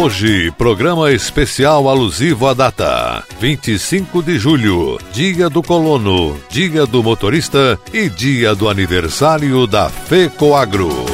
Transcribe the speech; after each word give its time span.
Hoje, 0.00 0.52
programa 0.52 1.10
especial 1.10 1.88
alusivo 1.88 2.46
à 2.46 2.54
data: 2.54 3.24
25 3.40 4.22
de 4.22 4.38
julho, 4.38 4.96
Dia 5.12 5.50
do 5.50 5.60
Colono, 5.60 6.36
Dia 6.48 6.86
do 6.86 7.02
Motorista 7.02 7.76
e 7.92 8.08
Dia 8.08 8.54
do 8.54 8.68
aniversário 8.68 9.66
da 9.66 9.88
FECOAGRO. 9.88 11.04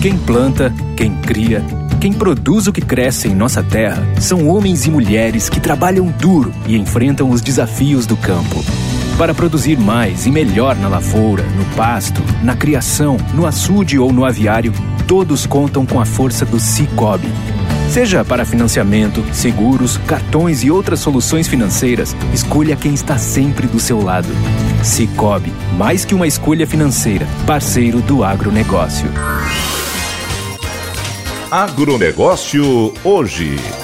Quem 0.00 0.16
planta, 0.16 0.72
quem 0.96 1.12
cria, 1.16 1.60
quem 2.00 2.12
produz 2.12 2.68
o 2.68 2.72
que 2.72 2.80
cresce 2.80 3.26
em 3.26 3.34
nossa 3.34 3.64
terra 3.64 4.00
são 4.20 4.48
homens 4.48 4.86
e 4.86 4.92
mulheres 4.92 5.50
que 5.50 5.58
trabalham 5.58 6.06
duro 6.06 6.52
e 6.68 6.76
enfrentam 6.76 7.28
os 7.28 7.40
desafios 7.40 8.06
do 8.06 8.16
campo. 8.16 8.64
Para 9.18 9.34
produzir 9.34 9.78
mais 9.78 10.26
e 10.26 10.30
melhor 10.30 10.74
na 10.76 10.88
lavoura, 10.88 11.42
no 11.42 11.64
pasto, 11.76 12.22
na 12.42 12.56
criação, 12.56 13.16
no 13.34 13.46
açude 13.46 13.98
ou 13.98 14.12
no 14.12 14.24
aviário, 14.24 14.72
todos 15.12 15.44
contam 15.44 15.84
com 15.84 16.00
a 16.00 16.06
força 16.06 16.42
do 16.46 16.58
Cicobi. 16.58 17.28
Seja 17.90 18.24
para 18.24 18.46
financiamento, 18.46 19.22
seguros, 19.30 19.98
cartões 20.06 20.64
e 20.64 20.70
outras 20.70 21.00
soluções 21.00 21.46
financeiras, 21.46 22.16
escolha 22.32 22.74
quem 22.74 22.94
está 22.94 23.18
sempre 23.18 23.66
do 23.66 23.78
seu 23.78 24.02
lado. 24.02 24.28
Cicobi, 24.82 25.52
mais 25.76 26.06
que 26.06 26.14
uma 26.14 26.26
escolha 26.26 26.66
financeira, 26.66 27.26
parceiro 27.46 28.00
do 28.00 28.24
agronegócio. 28.24 29.06
Agronegócio 31.50 32.94
hoje. 33.04 33.81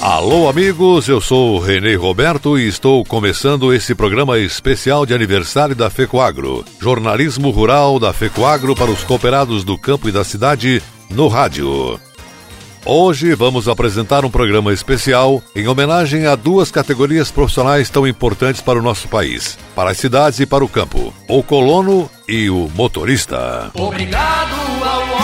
Alô, 0.00 0.48
amigos, 0.48 1.08
eu 1.08 1.20
sou 1.20 1.56
o 1.56 1.58
Renê 1.58 1.94
Roberto 1.94 2.58
e 2.58 2.66
estou 2.66 3.04
começando 3.04 3.70
esse 3.70 3.94
programa 3.94 4.38
especial 4.38 5.04
de 5.04 5.12
aniversário 5.12 5.74
da 5.74 5.90
FECOAGRO, 5.90 6.64
jornalismo 6.80 7.50
rural 7.50 7.98
da 7.98 8.10
FECOAGRO 8.10 8.74
para 8.74 8.90
os 8.90 9.04
cooperados 9.04 9.62
do 9.62 9.76
campo 9.76 10.08
e 10.08 10.12
da 10.12 10.24
cidade 10.24 10.82
no 11.10 11.28
rádio. 11.28 12.00
Hoje 12.86 13.34
vamos 13.34 13.68
apresentar 13.68 14.24
um 14.24 14.30
programa 14.30 14.72
especial 14.72 15.42
em 15.54 15.68
homenagem 15.68 16.26
a 16.26 16.34
duas 16.34 16.70
categorias 16.70 17.30
profissionais 17.30 17.90
tão 17.90 18.06
importantes 18.06 18.62
para 18.62 18.78
o 18.78 18.82
nosso 18.82 19.06
país, 19.06 19.58
para 19.76 19.90
as 19.90 19.98
cidades 19.98 20.40
e 20.40 20.46
para 20.46 20.64
o 20.64 20.68
campo: 20.68 21.12
o 21.28 21.42
colono 21.42 22.10
e 22.26 22.48
o 22.48 22.70
motorista. 22.74 23.70
Obrigado 23.74 24.54
ao. 24.82 25.19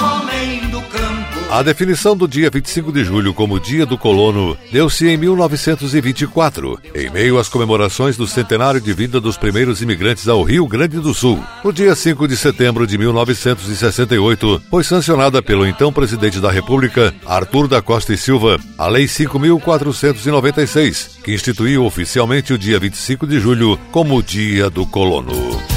A 1.48 1.62
definição 1.62 2.16
do 2.16 2.26
dia 2.26 2.50
25 2.50 2.90
de 2.90 3.04
julho 3.04 3.32
como 3.32 3.60
Dia 3.60 3.86
do 3.86 3.96
Colono 3.96 4.58
deu-se 4.72 5.06
em 5.06 5.16
1924, 5.16 6.76
em 6.92 7.08
meio 7.08 7.38
às 7.38 7.48
comemorações 7.48 8.16
do 8.16 8.26
centenário 8.26 8.80
de 8.80 8.92
vida 8.92 9.20
dos 9.20 9.36
primeiros 9.36 9.80
imigrantes 9.80 10.26
ao 10.26 10.42
Rio 10.42 10.66
Grande 10.66 10.98
do 10.98 11.14
Sul. 11.14 11.40
No 11.62 11.72
dia 11.72 11.94
5 11.94 12.26
de 12.26 12.36
setembro 12.36 12.84
de 12.84 12.98
1968, 12.98 14.60
foi 14.68 14.82
sancionada 14.82 15.40
pelo 15.40 15.64
então 15.64 15.92
presidente 15.92 16.40
da 16.40 16.50
República, 16.50 17.14
Arthur 17.24 17.68
da 17.68 17.80
Costa 17.80 18.12
e 18.12 18.18
Silva, 18.18 18.58
a 18.76 18.88
Lei 18.88 19.06
5496, 19.06 21.18
que 21.22 21.32
instituiu 21.32 21.84
oficialmente 21.84 22.52
o 22.52 22.58
dia 22.58 22.80
25 22.80 23.24
de 23.24 23.38
julho 23.38 23.78
como 23.92 24.20
Dia 24.20 24.68
do 24.68 24.84
Colono. 24.84 25.75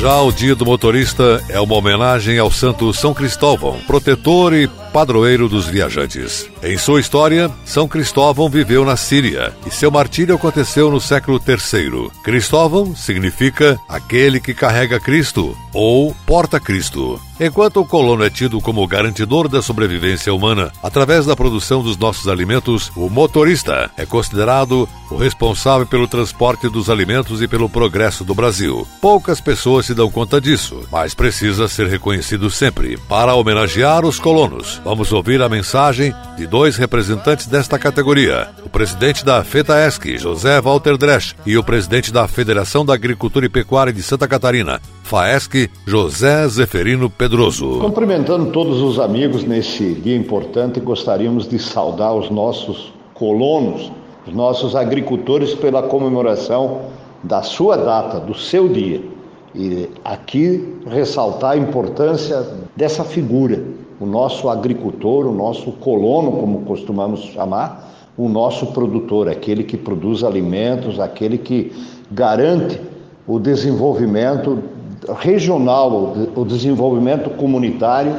Já 0.00 0.18
o 0.22 0.32
Dia 0.32 0.54
do 0.54 0.64
Motorista 0.64 1.44
é 1.50 1.60
uma 1.60 1.74
homenagem 1.74 2.38
ao 2.38 2.50
Santo 2.50 2.90
São 2.94 3.12
Cristóvão, 3.12 3.78
protetor 3.86 4.54
e 4.54 4.66
padroeiro 4.92 5.48
dos 5.48 5.66
viajantes. 5.66 6.48
Em 6.62 6.76
sua 6.76 7.00
história, 7.00 7.50
São 7.64 7.88
Cristóvão 7.88 8.48
viveu 8.48 8.84
na 8.84 8.96
Síria 8.96 9.54
e 9.66 9.70
seu 9.70 9.90
martírio 9.90 10.34
aconteceu 10.34 10.90
no 10.90 11.00
século 11.00 11.40
III. 11.46 12.10
Cristóvão 12.22 12.94
significa 12.94 13.78
aquele 13.88 14.40
que 14.40 14.54
carrega 14.54 15.00
Cristo 15.00 15.56
ou 15.72 16.14
porta 16.26 16.60
Cristo. 16.60 17.20
Enquanto 17.40 17.80
o 17.80 17.86
colono 17.86 18.22
é 18.22 18.28
tido 18.28 18.60
como 18.60 18.86
garantidor 18.86 19.48
da 19.48 19.62
sobrevivência 19.62 20.32
humana 20.34 20.70
através 20.82 21.24
da 21.24 21.34
produção 21.34 21.82
dos 21.82 21.96
nossos 21.96 22.28
alimentos, 22.28 22.92
o 22.94 23.08
motorista 23.08 23.90
é 23.96 24.04
considerado 24.04 24.86
o 25.10 25.16
responsável 25.16 25.86
pelo 25.86 26.06
transporte 26.06 26.68
dos 26.68 26.90
alimentos 26.90 27.40
e 27.40 27.48
pelo 27.48 27.68
progresso 27.68 28.24
do 28.24 28.34
Brasil. 28.34 28.86
Poucas 29.00 29.40
pessoas 29.40 29.86
se 29.86 29.94
dão 29.94 30.10
conta 30.10 30.38
disso, 30.38 30.86
mas 30.92 31.14
precisa 31.14 31.66
ser 31.66 31.86
reconhecido 31.86 32.50
sempre. 32.50 32.98
Para 33.08 33.34
homenagear 33.34 34.04
os 34.04 34.18
colonos, 34.18 34.79
vamos 34.84 35.12
ouvir 35.12 35.42
a 35.42 35.48
mensagem 35.48 36.14
de 36.36 36.46
dois 36.46 36.76
representantes 36.76 37.46
desta 37.46 37.78
categoria: 37.78 38.48
o 38.64 38.68
presidente 38.68 39.24
da 39.24 39.42
FETAESC, 39.44 40.18
José 40.18 40.60
Walter 40.60 40.96
Dresch, 40.96 41.34
e 41.46 41.56
o 41.56 41.64
presidente 41.64 42.12
da 42.12 42.26
Federação 42.26 42.84
da 42.84 42.94
Agricultura 42.94 43.46
e 43.46 43.48
Pecuária 43.48 43.92
de 43.92 44.02
Santa 44.02 44.26
Catarina, 44.26 44.80
FAESC, 45.04 45.70
José 45.86 46.46
Zeferino 46.48 47.10
Pedroso. 47.10 47.78
Cumprimentando 47.80 48.50
todos 48.52 48.80
os 48.80 48.98
amigos 48.98 49.44
nesse 49.44 49.94
dia 49.94 50.16
importante, 50.16 50.80
gostaríamos 50.80 51.48
de 51.48 51.58
saudar 51.58 52.14
os 52.14 52.30
nossos 52.30 52.92
colonos, 53.14 53.92
os 54.26 54.34
nossos 54.34 54.74
agricultores 54.74 55.54
pela 55.54 55.82
comemoração 55.82 56.82
da 57.22 57.42
sua 57.42 57.76
data, 57.76 58.18
do 58.18 58.34
seu 58.34 58.68
dia. 58.68 59.02
E 59.54 59.88
aqui 60.04 60.76
ressaltar 60.86 61.52
a 61.52 61.56
importância 61.56 62.46
dessa 62.76 63.04
figura, 63.04 63.60
o 64.00 64.06
nosso 64.06 64.48
agricultor, 64.48 65.26
o 65.26 65.32
nosso 65.32 65.72
colono, 65.72 66.32
como 66.32 66.62
costumamos 66.62 67.20
chamar, 67.20 67.92
o 68.16 68.28
nosso 68.28 68.68
produtor, 68.68 69.28
aquele 69.28 69.62
que 69.62 69.76
produz 69.76 70.24
alimentos, 70.24 70.98
aquele 70.98 71.36
que 71.36 71.70
garante 72.10 72.80
o 73.26 73.38
desenvolvimento 73.38 74.58
regional, 75.18 76.14
o 76.34 76.44
desenvolvimento 76.44 77.30
comunitário, 77.30 78.14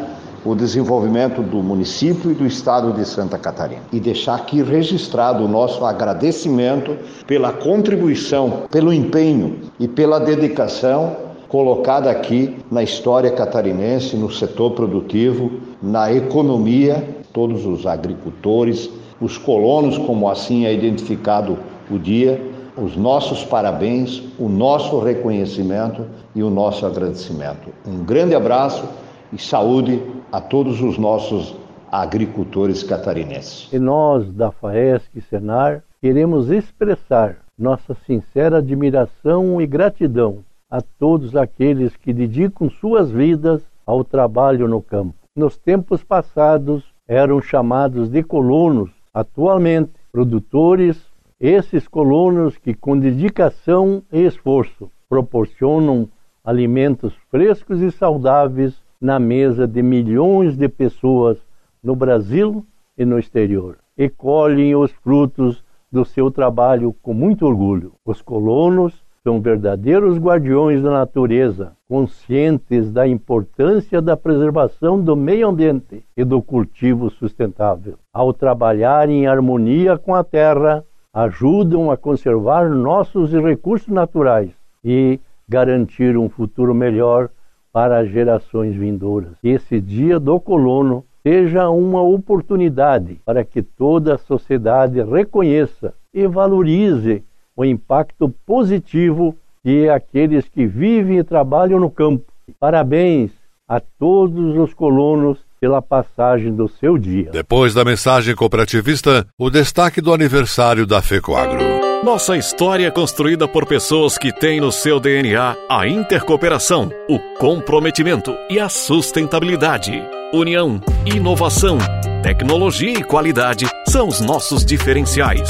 o 0.46 0.56
desenvolvimento 0.56 1.42
do 1.42 1.58
município 1.58 2.32
e 2.32 2.34
do 2.34 2.46
estado 2.46 2.94
de 2.94 3.06
Santa 3.06 3.38
Catarina. 3.38 3.82
E 3.92 4.00
deixar 4.00 4.36
aqui 4.36 4.62
registrado 4.64 5.44
o 5.44 5.48
nosso 5.48 5.86
agradecimento 5.86 6.96
pela 7.28 7.52
contribuição, 7.52 8.64
pelo 8.72 8.94
empenho 8.94 9.58
e 9.80 9.88
pela 9.88 10.20
dedicação 10.20 11.31
colocada 11.52 12.10
aqui 12.10 12.58
na 12.72 12.82
história 12.82 13.30
catarinense, 13.30 14.16
no 14.16 14.32
setor 14.32 14.72
produtivo, 14.72 15.52
na 15.84 16.10
economia, 16.10 17.06
todos 17.34 17.66
os 17.66 17.86
agricultores, 17.86 18.90
os 19.20 19.38
colonos, 19.38 19.98
como 19.98 20.30
assim 20.30 20.66
é 20.66 20.74
identificado 20.74 21.60
o 21.92 22.00
dia, 22.00 22.42
os 22.78 22.96
nossos 22.96 23.44
parabéns, 23.44 24.24
o 24.40 24.48
nosso 24.48 24.98
reconhecimento 25.00 26.06
e 26.34 26.42
o 26.42 26.50
nosso 26.50 26.86
agradecimento. 26.86 27.70
Um 27.86 28.02
grande 28.06 28.34
abraço 28.34 28.88
e 29.34 29.38
saúde 29.38 30.02
a 30.32 30.40
todos 30.40 30.82
os 30.82 30.98
nossos 30.98 31.54
agricultores 31.92 32.82
catarinenses. 32.82 33.68
E 33.74 33.78
nós, 33.78 34.32
da 34.32 34.52
FAESC 34.54 35.10
e 35.18 35.22
Senar, 35.22 35.84
queremos 36.00 36.50
expressar 36.50 37.40
nossa 37.60 37.94
sincera 38.08 38.60
admiração 38.60 39.62
e 39.62 39.68
gratidão 39.68 40.46
a 40.72 40.82
todos 40.82 41.36
aqueles 41.36 41.98
que 41.98 42.14
dedicam 42.14 42.70
suas 42.70 43.12
vidas 43.12 43.62
ao 43.86 44.06
trabalho 44.06 44.68
no 44.70 44.82
campo. 44.82 45.14
Nos 45.36 45.58
tempos 45.58 46.02
passados 46.02 46.86
eram 47.06 47.42
chamados 47.42 48.10
de 48.10 48.24
colonos, 48.24 48.90
atualmente 49.14 49.92
produtores 50.12 51.12
Esses 51.44 51.88
colonos 51.88 52.56
que, 52.56 52.72
com 52.76 52.96
dedicação 52.96 54.04
e 54.14 54.22
esforço, 54.22 54.92
proporcionam 55.10 56.08
alimentos 56.44 57.16
frescos 57.32 57.82
e 57.82 57.90
saudáveis 57.90 58.80
na 59.02 59.18
mesa 59.18 59.68
de 59.68 59.82
milhões 59.82 60.56
de 60.56 60.70
pessoas 60.70 61.44
no 61.82 61.96
Brasil 61.96 62.64
e 62.96 63.04
no 63.04 63.18
exterior, 63.18 63.80
e 63.98 64.08
colhem 64.08 64.76
os 64.76 64.92
frutos 64.92 65.64
do 65.92 66.06
seu 66.06 66.30
trabalho 66.30 66.94
com 67.02 67.12
muito 67.12 67.48
orgulho. 67.48 67.94
Os 68.06 68.22
colonos 68.22 69.01
são 69.24 69.40
verdadeiros 69.40 70.18
guardiões 70.18 70.82
da 70.82 70.90
natureza, 70.90 71.74
conscientes 71.88 72.92
da 72.92 73.08
importância 73.08 74.02
da 74.02 74.18
preservação 74.18 75.00
do 75.00 75.16
meio 75.16 75.48
ambiente 75.48 76.04
e 76.18 76.24
do 76.24 76.42
cultivo 76.42 77.10
sustentável. 77.10 77.96
Ao 78.12 78.34
trabalhar 78.34 79.10
em 79.10 79.28
harmonia 79.28 79.98
com 79.98 80.16
a 80.16 80.24
terra, 80.24 80.84
ajudam 81.14 81.92
a 81.92 81.98
conservar 81.98 82.70
nossos 82.70 83.32
recursos 83.32 83.90
naturais 83.90 84.50
e 84.84 85.20
garantir 85.48 86.18
um 86.18 86.30
futuro 86.30 86.74
melhor 86.74 87.30
para 87.72 88.00
as 88.00 88.10
gerações 88.10 88.76
vindouras. 88.76 89.34
Que 89.42 89.50
esse 89.50 89.80
dia 89.80 90.20
do 90.20 90.40
colono 90.40 91.06
seja 91.22 91.70
uma 91.70 92.02
oportunidade 92.02 93.22
para 93.24 93.44
que 93.44 93.62
toda 93.62 94.16
a 94.16 94.18
sociedade 94.18 95.02
reconheça 95.04 95.94
e 96.14 96.26
valorize 96.28 97.24
o 97.62 97.66
impacto 97.66 98.34
positivo 98.46 99.38
de 99.64 99.88
aqueles 99.88 100.50
que 100.50 100.66
vivem 100.66 101.20
e 101.20 101.24
trabalham 101.24 101.80
no 101.80 101.92
campo. 101.92 102.26
Parabéns 102.60 103.30
a 103.70 103.80
todos 103.80 104.58
os 104.58 104.74
colonos 104.74 105.38
pela 105.60 105.80
passagem 105.80 106.54
do 106.54 106.68
seu 106.68 106.98
dia. 106.98 107.30
Depois 107.32 107.76
da 107.76 107.86
mensagem 107.86 108.36
cooperativista, 108.36 109.28
o 109.38 109.52
destaque 109.52 110.02
do 110.02 110.12
aniversário 110.12 110.88
da 110.88 111.04
FECOAGRO. 111.04 111.62
Nossa 112.04 112.36
história 112.36 112.88
é 112.88 112.92
construída 112.92 113.48
por 113.48 113.68
pessoas 113.68 114.18
que 114.18 114.34
têm 114.34 114.60
no 114.60 114.72
seu 114.72 115.00
DNA 115.00 115.56
a 115.70 115.88
intercooperação, 115.88 116.92
o 117.08 117.20
comprometimento 117.38 118.36
e 118.50 118.60
a 118.60 118.68
sustentabilidade. 118.70 120.02
União, 120.34 120.82
inovação, 121.06 121.78
tecnologia 122.24 122.94
e 122.94 123.04
qualidade 123.04 123.68
são 123.88 124.08
os 124.08 124.20
nossos 124.20 124.66
diferenciais. 124.66 125.48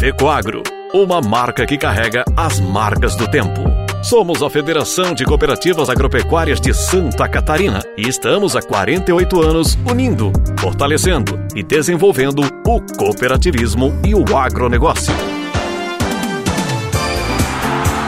FECOAGRO 0.00 0.81
uma 0.92 1.20
marca 1.20 1.64
que 1.64 1.78
carrega 1.78 2.22
as 2.36 2.60
marcas 2.60 3.16
do 3.16 3.26
tempo. 3.26 3.62
Somos 4.02 4.42
a 4.42 4.50
Federação 4.50 5.14
de 5.14 5.24
Cooperativas 5.24 5.88
Agropecuárias 5.88 6.60
de 6.60 6.74
Santa 6.74 7.26
Catarina 7.28 7.80
e 7.96 8.06
estamos 8.06 8.54
há 8.54 8.60
48 8.60 9.40
anos 9.40 9.78
unindo, 9.88 10.30
fortalecendo 10.58 11.38
e 11.54 11.62
desenvolvendo 11.62 12.42
o 12.66 12.80
cooperativismo 12.96 13.98
e 14.04 14.14
o 14.14 14.36
agronegócio. 14.36 15.14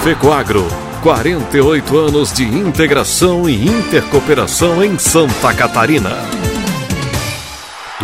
Fecoagro, 0.02 0.66
48 1.02 1.96
anos 1.96 2.32
de 2.32 2.44
integração 2.44 3.48
e 3.48 3.64
intercooperação 3.64 4.84
em 4.84 4.98
Santa 4.98 5.54
Catarina. 5.54 6.43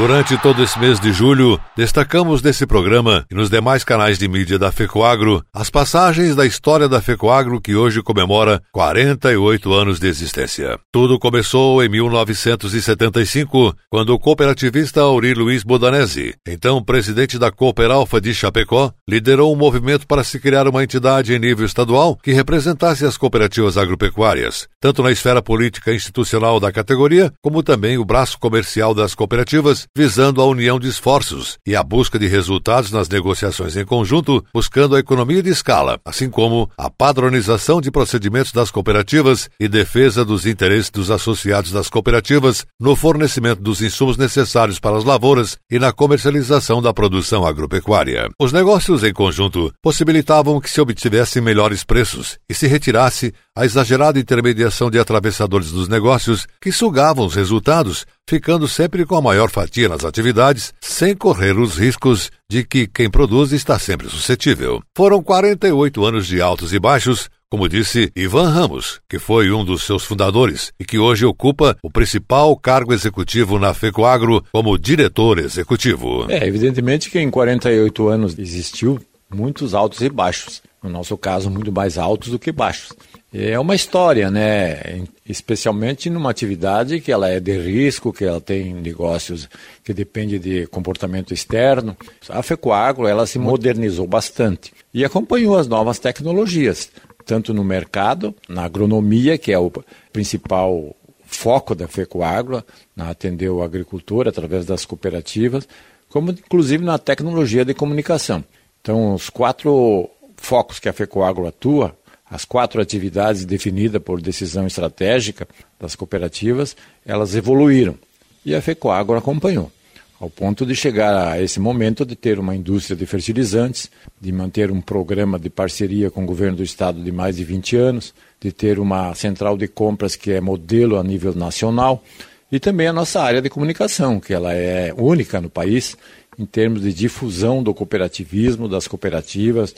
Durante 0.01 0.35
todo 0.39 0.63
esse 0.63 0.79
mês 0.79 0.99
de 0.99 1.13
julho, 1.13 1.61
destacamos 1.77 2.41
nesse 2.41 2.67
programa 2.67 3.27
e 3.31 3.35
nos 3.35 3.51
demais 3.51 3.85
canais 3.85 4.19
de 4.19 4.27
mídia 4.27 4.59
da 4.59 4.73
FECOAGRO 4.73 5.45
as 5.53 5.69
passagens 5.69 6.35
da 6.35 6.47
história 6.47 6.89
da 6.89 7.03
FECOAGRO 7.03 7.61
que 7.61 7.77
hoje 7.77 8.03
comemora 8.03 8.63
48 8.73 9.71
anos 9.75 10.01
de 10.01 10.07
existência. 10.07 10.79
Tudo 10.91 11.19
começou 11.19 11.85
em 11.85 11.89
1975, 11.91 13.75
quando 13.91 14.15
o 14.15 14.19
cooperativista 14.19 15.03
Auri 15.03 15.35
Luiz 15.35 15.63
Bodanese, 15.63 16.35
então 16.49 16.83
presidente 16.83 17.39
da 17.39 17.51
Cooper 17.51 17.91
Alfa 17.91 18.23
de 18.23 18.33
Chapecó, 18.33 18.91
liderou 19.07 19.53
um 19.53 19.57
movimento 19.57 20.07
para 20.07 20.25
se 20.25 20.41
criar 20.41 20.67
uma 20.67 20.83
entidade 20.83 21.35
em 21.35 21.39
nível 21.39 21.67
estadual 21.67 22.17
que 22.17 22.33
representasse 22.33 23.05
as 23.05 23.19
cooperativas 23.19 23.77
agropecuárias, 23.77 24.67
tanto 24.81 25.03
na 25.03 25.13
esfera 25.13 25.43
política 25.43 25.93
institucional 25.93 26.59
da 26.59 26.73
categoria, 26.73 27.31
como 27.43 27.63
também 27.63 27.99
o 27.99 28.05
braço 28.05 28.39
comercial 28.39 28.95
das 28.95 29.15
cooperativas 29.15 29.90
visando 29.97 30.41
a 30.41 30.47
união 30.47 30.79
de 30.79 30.89
esforços 30.89 31.59
e 31.67 31.75
a 31.75 31.83
busca 31.83 32.19
de 32.19 32.27
resultados 32.27 32.93
nas 32.93 33.09
negociações 33.09 33.77
em 33.77 33.85
conjunto, 33.85 34.45
buscando 34.55 34.95
a 34.95 35.01
economia 35.01 35.43
de 35.43 35.51
escala, 35.51 35.99
assim 36.05 36.31
como 36.31 36.71
a 36.79 36.89
padronização 36.89 37.81
de 37.81 37.91
procedimentos 37.91 38.53
das 38.53 38.71
cooperativas 38.71 39.49
e 39.59 39.69
defesa 39.69 40.25
dos 40.25 40.47
interesses 40.47 40.91
dos 40.91 41.11
associados 41.11 41.73
das 41.73 41.89
cooperativas 41.89 42.65
no 42.79 42.95
fornecimento 42.95 43.61
dos 43.61 43.83
insumos 43.83 44.17
necessários 44.17 44.79
para 44.79 44.97
as 44.97 45.05
lavouras 45.05 45.57
e 45.71 45.79
na 45.79 45.93
comercialização 45.93 46.81
da 46.81 46.95
produção 46.95 47.45
agropecuária. 47.45 48.29
Os 48.41 48.53
negócios 48.53 49.03
em 49.03 49.13
conjunto 49.13 49.73
possibilitavam 49.83 50.61
que 50.61 50.71
se 50.71 50.81
obtivessem 50.81 51.43
melhores 51.43 51.83
preços 51.83 52.39
e 52.49 52.55
se 52.55 52.67
retirasse 52.67 53.35
a 53.61 53.67
exagerada 53.67 54.19
intermediação 54.19 54.91
de 54.91 54.99
atravessadores 54.99 55.71
dos 55.71 55.87
negócios 55.87 56.47
que 56.59 56.73
sugavam 56.73 57.27
os 57.27 57.35
resultados, 57.35 58.07
ficando 58.27 58.67
sempre 58.67 59.05
com 59.05 59.17
a 59.17 59.21
maior 59.21 59.51
fatia 59.51 59.87
nas 59.87 60.03
atividades, 60.03 60.73
sem 60.81 61.15
correr 61.15 61.59
os 61.59 61.77
riscos 61.77 62.31
de 62.49 62.65
que 62.65 62.87
quem 62.87 63.11
produz 63.11 63.53
está 63.53 63.79
sempre 63.79 64.09
suscetível. 64.09 64.83
Foram 64.97 65.23
48 65.23 66.03
anos 66.03 66.27
de 66.27 66.41
altos 66.41 66.73
e 66.73 66.79
baixos, 66.79 67.29
como 67.51 67.69
disse 67.69 68.11
Ivan 68.17 68.49
Ramos, 68.49 68.99
que 69.07 69.19
foi 69.19 69.53
um 69.53 69.63
dos 69.63 69.83
seus 69.83 70.07
fundadores 70.07 70.73
e 70.81 70.85
que 70.87 70.99
hoje 70.99 71.27
ocupa 71.27 71.77
o 71.83 71.91
principal 71.91 72.57
cargo 72.57 72.95
executivo 72.95 73.59
na 73.59 73.75
FECOAGRO 73.75 74.43
como 74.53 74.79
diretor 74.79 75.39
executivo. 75.39 76.25
É, 76.31 76.47
evidentemente 76.49 77.11
que 77.11 77.21
em 77.21 77.31
48 77.31 78.09
anos 78.09 78.39
existiu 78.39 78.99
muitos 79.31 79.75
altos 79.75 80.01
e 80.01 80.09
baixos. 80.09 80.63
No 80.83 80.89
nosso 80.89 81.17
caso, 81.19 81.51
muito 81.51 81.71
mais 81.71 81.99
altos 81.99 82.31
do 82.31 82.39
que 82.39 82.51
baixos. 82.51 82.93
É 83.33 83.59
uma 83.59 83.75
história, 83.75 84.31
né? 84.31 85.05
Especialmente 85.29 86.11
numa 86.11 86.31
atividade 86.31 87.01
que 87.01 87.13
ela 87.13 87.29
é 87.29 87.39
de 87.39 87.57
risco, 87.59 88.13
que 88.13 88.25
ela 88.25 88.41
tem 88.41 88.75
negócios 88.75 89.49
que 89.85 89.93
depende 89.93 90.39
de 90.39 90.67
comportamento 90.67 91.33
externo. 91.33 91.97
A 92.29 92.43
Fecoagro 92.43 93.07
ela 93.07 93.27
se 93.27 93.39
modernizou 93.39 94.07
bastante 94.07 94.73
e 94.93 95.05
acompanhou 95.05 95.57
as 95.57 95.69
novas 95.69 95.99
tecnologias, 95.99 96.91
tanto 97.25 97.55
no 97.55 97.63
mercado, 97.63 98.35
na 98.49 98.65
agronomia, 98.65 99.39
que 99.39 99.53
é 99.53 99.59
o 99.59 99.71
principal 100.13 100.97
foco 101.25 101.75
da 101.75 101.87
Fecoagro, 101.87 102.65
atender 102.97 103.49
o 103.49 103.63
agricultor 103.63 104.27
através 104.27 104.67
das 104.67 104.85
cooperativas, 104.85 105.69
como 106.09 106.33
inclusive 106.33 106.85
na 106.85 106.99
tecnologia 106.99 107.65
de 107.65 107.75
comunicação. 107.75 108.45
Então, 108.81 109.15
os 109.15 109.31
quatro 109.31 110.11
focos 110.41 110.81
que 110.81 110.89
a 110.89 110.93
Fecoagro 110.93 111.47
atua 111.47 111.95
as 112.29 112.45
quatro 112.45 112.81
atividades 112.81 113.45
definidas 113.45 114.01
por 114.01 114.21
decisão 114.23 114.67
estratégica 114.67 115.47
das 115.79 115.97
cooperativas, 115.97 116.77
elas 117.05 117.35
evoluíram. 117.35 117.97
E 118.45 118.55
a 118.55 118.63
FECOAGRO 118.63 119.19
acompanhou, 119.19 119.71
ao 120.19 120.31
ponto 120.31 120.65
de 120.65 120.75
chegar 120.75 121.33
a 121.33 121.43
esse 121.43 121.59
momento 121.59 122.07
de 122.07 122.15
ter 122.15 122.39
uma 122.39 122.55
indústria 122.55 122.97
de 122.97 123.05
fertilizantes, 123.05 123.91
de 124.21 124.31
manter 124.31 124.71
um 124.71 124.81
programa 124.81 125.39
de 125.39 125.51
parceria 125.51 126.11
com 126.11 126.23
o 126.23 126.27
governo 126.27 126.59
do 126.59 126.63
estado 126.63 127.03
de 127.03 127.11
mais 127.11 127.37
de 127.37 127.45
20 127.45 127.77
anos, 127.77 128.15
de 128.41 128.53
ter 128.53 128.79
uma 128.79 129.15
central 129.15 129.59
de 129.59 129.67
compras 129.67 130.15
que 130.15 130.31
é 130.31 130.41
modelo 130.41 130.99
a 130.99 131.05
nível 131.05 131.35
nacional, 131.35 132.03
e 132.51 132.59
também 132.59 132.87
a 132.87 132.93
nossa 132.93 133.21
área 133.21 133.43
de 133.43 133.51
comunicação, 133.51 134.21
que 134.21 134.33
ela 134.33 134.55
é 134.55 134.95
única 134.97 135.41
no 135.41 135.51
país 135.51 135.97
em 136.39 136.47
termos 136.47 136.83
de 136.83 136.93
difusão 136.93 137.63
do 137.63 137.75
cooperativismo, 137.75 138.69
das 138.69 138.89
cooperativas, 138.89 139.75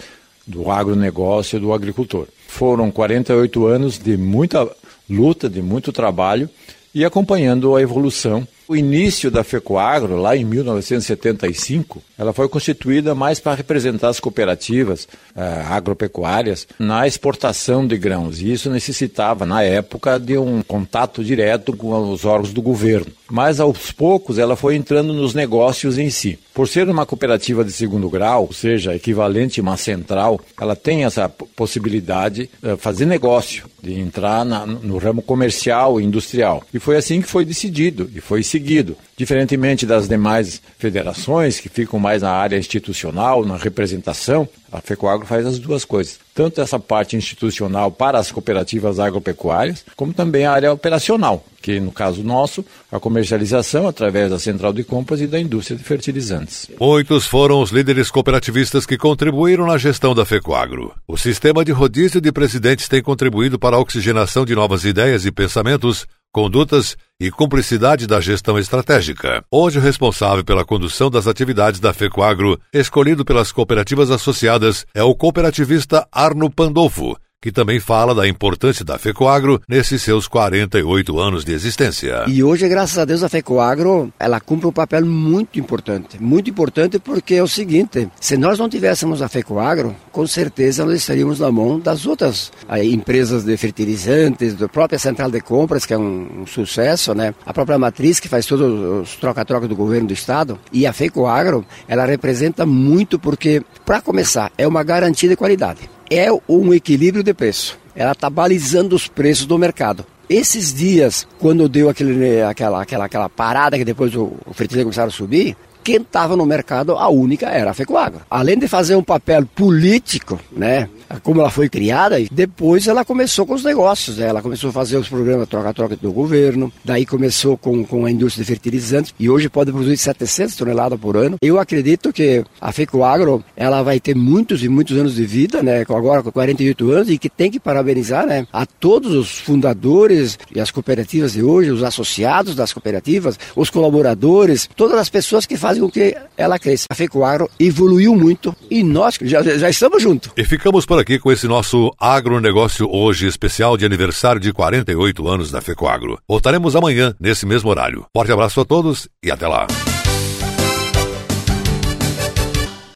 do 0.47 0.71
agronegócio 0.71 1.57
e 1.57 1.61
do 1.61 1.73
agricultor. 1.73 2.27
Foram 2.49 2.91
48 2.91 3.67
anos 3.67 3.99
de 3.99 4.17
muita 4.17 4.69
luta, 5.09 5.49
de 5.49 5.63
muito 5.63 5.93
trabalho 5.93 6.49
e 6.95 7.05
acompanhando 7.05 7.75
a 7.75 7.83
evolução 7.83 8.47
o 8.69 8.76
início 8.76 9.31
da 9.31 9.45
FECOAGRO, 9.45 10.16
lá 10.16 10.37
em 10.37 10.45
1975, 10.45 12.02
ela 12.19 12.33
foi 12.33 12.49
constituída 12.49 13.14
mais 13.14 13.40
para 13.40 13.57
representar 13.57 14.09
as 14.09 14.21
cooperativas 14.21 15.09
eh, 15.35 15.64
agropecuárias 15.69 16.66
na 16.78 17.07
exportação 17.07 17.87
de 17.87 17.97
grãos. 17.97 18.40
E 18.40 18.52
isso 18.52 18.71
necessitava, 18.71 19.45
na 19.45 19.62
época, 19.62 20.19
de 20.19 20.38
um 20.38 20.62
contato 20.62 21.25
direto 21.25 21.76
com 21.76 22.12
os 22.12 22.25
órgãos 22.25 22.52
do 22.52 22.62
governo. 22.62 23.12
Mas, 23.31 23.61
aos 23.61 23.90
poucos, 23.90 24.38
ela 24.38 24.57
foi 24.57 24.76
entrando 24.76 25.12
nos 25.12 25.35
negócios 25.35 25.99
em 25.99 26.11
si. 26.11 26.38
Por 26.54 26.69
ser 26.69 26.88
uma 26.88 27.07
cooperativa 27.07 27.64
de 27.64 27.73
segundo 27.73 28.11
grau, 28.11 28.42
ou 28.42 28.52
seja, 28.52 28.95
equivalente 28.95 29.59
a 29.59 29.62
uma 29.62 29.76
central, 29.76 30.38
ela 30.61 30.76
tem 30.76 31.04
essa 31.04 31.28
possibilidade 31.28 32.50
de 32.62 32.76
fazer 32.76 33.07
negócio, 33.07 33.64
de 33.83 33.99
entrar 33.99 34.45
na, 34.45 34.66
no 34.66 34.99
ramo 34.99 35.23
comercial 35.23 36.00
e 36.00 36.04
industrial. 36.04 36.62
E 36.73 36.78
foi 36.78 36.97
assim 36.97 37.23
que 37.23 37.28
foi 37.28 37.45
decidido, 37.45 38.11
e 38.14 38.21
foi 38.21 38.42
seguido. 38.52 38.97
Diferentemente 39.16 39.87
das 39.87 40.09
demais 40.09 40.61
federações, 40.78 41.59
que 41.59 41.68
ficam 41.68 41.99
mais 41.99 42.23
na 42.23 42.30
área 42.30 42.59
institucional, 42.59 43.44
na 43.44 43.56
representação, 43.56 44.49
a 44.71 44.80
FECOAGRO 44.80 45.26
faz 45.26 45.47
as 45.47 45.59
duas 45.59 45.85
coisas. 45.85 46.18
Tanto 46.35 46.61
essa 46.61 46.78
parte 46.78 47.16
institucional 47.16 47.90
para 47.90 48.18
as 48.18 48.32
cooperativas 48.32 48.99
agropecuárias, 48.99 49.85
como 49.97 50.14
também 50.14 50.47
a 50.47 50.52
área 50.52 50.73
operacional, 50.73 51.44
que 51.61 51.78
no 51.78 51.92
caso 51.92 52.23
nosso, 52.23 52.64
a 52.90 52.99
comercialização 52.99 53.87
através 53.87 54.30
da 54.30 54.38
central 54.38 54.73
de 54.73 54.82
compras 54.82 55.21
e 55.21 55.26
da 55.26 55.38
indústria 55.38 55.76
de 55.76 55.85
fertilizantes. 55.85 56.68
Muitos 56.80 57.26
foram 57.26 57.61
os 57.61 57.71
líderes 57.71 58.11
cooperativistas 58.11 58.87
que 58.87 58.97
contribuíram 58.97 59.66
na 59.66 59.78
gestão 59.78 60.14
da 60.14 60.25
FECOAGRO. 60.25 60.92
O 61.06 61.18
sistema 61.18 61.64
de 61.64 61.73
rodízio 61.73 62.21
de 62.21 62.32
presidentes 62.32 62.88
tem 62.88 63.02
contribuído 63.02 63.59
para 63.59 63.76
a 63.76 63.80
oxigenação 63.80 64.44
de 64.44 64.54
novas 64.54 64.85
ideias 64.85 65.26
e 65.26 65.30
pensamentos 65.30 66.06
condutas 66.33 66.97
e 67.21 67.31
cumplicidade 67.31 68.07
da 68.07 68.21
gestão 68.21 68.59
estratégica. 68.59 69.45
Hoje, 69.51 69.79
o 69.79 69.83
responsável 69.83 70.43
pela 70.43 70.65
condução 70.65 71.11
das 71.11 71.27
atividades 71.27 71.79
da 71.79 71.93
FECOAGRO, 71.93 72.59
escolhido 72.73 73.25
pelas 73.25 73.53
cooperativas 73.53 74.11
associadas, 74.11 74.87
é 74.95 75.03
o 75.03 75.15
cooperativista 75.15 76.09
Arno 76.11 76.51
Pandolfo, 76.51 77.17
que 77.43 77.51
também 77.51 77.81
fala 77.81 78.15
da 78.15 78.29
importância 78.29 78.85
da 78.85 78.97
FECOAGRO 78.97 79.61
nesses 79.69 80.01
seus 80.01 80.29
48 80.29 81.19
anos 81.19 81.45
de 81.45 81.53
existência. 81.53 82.25
E 82.29 82.43
hoje, 82.43 82.69
graças 82.69 82.97
a 82.97 83.05
Deus, 83.05 83.25
a 83.25 83.29
FECOAGRO, 83.29 84.13
ela 84.19 84.39
cumpre 84.39 84.69
um 84.69 84.73
papel 84.73 85.05
muito 85.05 85.59
importante. 85.59 86.23
Muito 86.23 86.49
importante 86.49 87.01
porque 87.01 87.35
é 87.35 87.43
o 87.43 87.49
seguinte, 87.49 88.09
se 88.21 88.37
nós 88.37 88.61
não 88.61 88.69
tivéssemos 88.69 89.21
a 89.21 89.29
FECOAGRO, 89.29 89.97
com 90.13 90.25
certeza 90.25 90.85
nós 90.85 90.95
estaríamos 90.95 91.41
na 91.41 91.51
mão 91.51 91.81
das 91.81 92.07
outras 92.07 92.53
aí, 92.69 92.95
empresas 92.95 93.43
de 93.43 93.57
fertilizantes, 93.57 94.55
da 94.55 94.69
própria 94.69 94.99
central 94.99 95.29
de 95.29 95.41
compras, 95.41 95.85
que 95.85 95.93
é 95.93 95.99
um, 95.99 96.43
um 96.43 96.47
sucesso, 96.47 97.13
né? 97.13 97.35
A 97.45 97.53
própria 97.53 97.77
matriz, 97.77 98.21
que 98.21 98.29
faz 98.29 98.47
todos 98.47 99.09
os 99.11 99.17
troca-troca 99.17 99.67
do 99.67 99.75
governo 99.75 100.07
do 100.07 100.15
estado. 100.15 100.61
E 100.73 100.87
a 100.87 100.93
FECOAGRO, 100.93 101.67
ela 101.89 102.05
representa 102.05 102.65
muito 102.65 103.19
porque, 103.19 103.63
para 103.85 104.01
começar, 104.01 104.53
é 104.57 104.67
uma 104.67 104.85
garantia 104.85 105.29
de 105.29 105.35
qualidade 105.35 105.92
é 106.12 106.28
um 106.49 106.75
equilíbrio 106.75 107.25
de 107.25 107.33
preço. 107.33 107.78
Ela 107.97 108.12
está 108.12 108.28
balizando 108.28 108.95
os 108.95 109.09
preços 109.09 109.47
do 109.47 109.59
mercado. 109.59 110.04
Esses 110.28 110.73
dias, 110.73 111.26
quando 111.38 111.69
deu 111.69 111.88
aquele, 111.88 112.42
aquela, 112.42 112.83
aquela, 112.83 113.04
aquela 113.07 113.28
parada 113.28 113.78
que 113.78 113.85
depois 113.85 114.14
o, 114.14 114.33
o 114.47 114.54
fertilizante 114.54 114.85
começaram 114.85 115.09
a 115.09 115.12
subir, 115.12 115.57
quem 115.83 115.97
estava 115.97 116.37
no 116.37 116.47
mercado, 116.47 116.92
a 116.92 117.09
única 117.09 117.49
era 117.49 117.71
a 117.71 117.75
FECOAGRO. 117.75 118.23
Além 118.31 118.57
de 118.59 118.69
fazer 118.69 118.95
um 118.95 119.02
papel 119.02 119.45
político, 119.47 120.38
né, 120.50 120.88
como 121.23 121.40
ela 121.40 121.50
foi 121.50 121.69
criada, 121.69 122.16
depois 122.31 122.87
ela 122.87 123.04
começou 123.04 123.47
com 123.47 123.54
os 123.54 123.64
negócios, 123.64 124.19
né? 124.19 124.28
ela 124.28 124.42
começou 124.42 124.71
a 124.71 124.73
fazer 124.73 124.97
os 124.97 125.09
programas 125.09 125.49
troca-troca 125.49 125.97
do 125.97 126.12
governo, 126.12 126.73
daí 126.85 127.04
começou 127.04 127.57
com, 127.57 127.85
com 127.85 128.04
a 128.04 128.11
indústria 128.11 128.45
de 128.45 128.49
fertilizantes 128.49 129.14
e 129.19 129.28
hoje 129.28 129.49
pode 129.49 129.71
produzir 129.71 129.97
700 129.97 130.57
toneladas 130.57 130.99
por 130.99 131.16
ano. 131.16 131.37
Eu 131.42 131.59
acredito 131.59 132.12
que 132.12 132.45
a 132.61 132.73
FECOAGRO 132.73 133.45
ela 133.57 133.83
vai 133.83 134.00
ter 134.00 134.14
muitos 134.14 134.64
e 134.64 134.69
muitos 134.69 134.97
anos 134.97 135.14
de 135.14 135.25
vida, 135.25 135.62
né, 135.62 135.85
agora 135.88 136.23
com 136.23 136.33
48 136.33 136.90
anos 136.90 137.11
e 137.11 137.19
que 137.19 137.28
tem 137.28 137.50
que 137.50 137.61
parabenizar, 137.61 138.26
né, 138.26 138.47
a 138.52 138.64
todos 138.64 139.12
os 139.12 139.38
fundadores 139.38 140.38
e 140.54 140.61
as 140.61 140.71
cooperativas 140.71 141.33
de 141.33 141.42
hoje, 141.42 141.71
os 141.71 141.83
associados 141.83 142.54
das 142.54 142.73
cooperativas, 142.73 143.38
os 143.54 143.71
colaboradores, 143.71 144.69
todas 144.75 144.99
as 144.99 145.09
pessoas 145.09 145.47
que 145.47 145.57
fazem 145.57 145.83
com 145.83 145.90
que 145.90 146.16
ela 146.37 146.59
cresça. 146.59 146.87
A 146.90 146.95
FECOAGRO 146.95 147.50
evoluiu 147.59 148.16
muito 148.16 148.54
e 148.71 148.83
nós 148.83 149.19
já, 149.23 149.42
já 149.42 149.69
estamos 149.69 150.02
juntos. 150.02 150.31
E 150.37 150.45
ficamos 150.45 150.87
por 150.87 151.01
aqui 151.02 151.18
com 151.18 151.30
esse 151.30 151.47
nosso 151.47 151.92
agronegócio 151.99 152.88
hoje 152.90 153.26
especial 153.26 153.76
de 153.76 153.85
aniversário 153.85 154.40
de 154.40 154.52
48 154.52 155.28
anos 155.28 155.50
da 155.50 155.61
FECOAGRO. 155.61 156.18
Voltaremos 156.26 156.75
amanhã 156.75 157.14
nesse 157.21 157.44
mesmo 157.44 157.68
horário. 157.68 158.06
Forte 158.16 158.32
abraço 158.32 158.61
a 158.61 158.64
todos 158.64 159.09
e 159.23 159.30
até 159.30 159.47
lá. 159.47 159.66